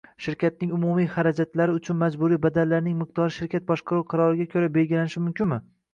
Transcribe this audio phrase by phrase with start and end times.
[0.25, 5.61] Shirkatning umumiy harajatlari uchun majburiy badallarning miqdori shirkat boshqaruvi qaroriga ko‘ra belgilanishi mumkinmi?